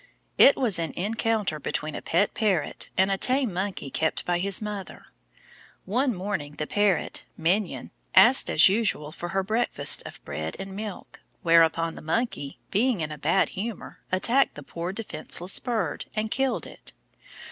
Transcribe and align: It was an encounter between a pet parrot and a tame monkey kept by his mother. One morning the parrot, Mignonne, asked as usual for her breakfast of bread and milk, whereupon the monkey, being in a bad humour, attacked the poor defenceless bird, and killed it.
It 0.39 0.55
was 0.57 0.79
an 0.79 0.93
encounter 0.95 1.59
between 1.59 1.93
a 1.93 2.01
pet 2.01 2.33
parrot 2.33 2.89
and 2.97 3.11
a 3.11 3.19
tame 3.19 3.53
monkey 3.53 3.91
kept 3.91 4.25
by 4.25 4.39
his 4.39 4.59
mother. 4.59 5.05
One 5.85 6.15
morning 6.15 6.53
the 6.55 6.65
parrot, 6.65 7.23
Mignonne, 7.37 7.91
asked 8.15 8.49
as 8.49 8.67
usual 8.67 9.11
for 9.11 9.29
her 9.29 9.43
breakfast 9.43 10.01
of 10.07 10.19
bread 10.25 10.55
and 10.57 10.75
milk, 10.75 11.19
whereupon 11.43 11.93
the 11.93 12.01
monkey, 12.01 12.57
being 12.71 13.01
in 13.01 13.11
a 13.11 13.17
bad 13.19 13.49
humour, 13.49 13.99
attacked 14.11 14.55
the 14.55 14.63
poor 14.63 14.91
defenceless 14.91 15.59
bird, 15.59 16.05
and 16.15 16.31
killed 16.31 16.65
it. 16.65 16.93